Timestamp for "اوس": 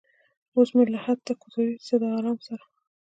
0.55-0.69